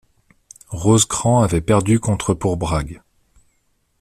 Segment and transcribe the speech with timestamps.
[0.69, 3.03] Rosecrans avait perdu contre pour Bragg.